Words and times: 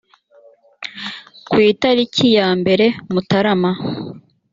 ku 1.49 1.57
itariki 1.71 2.27
ya 2.37 2.49
mbere 2.59 2.85
mutarama 3.11 3.71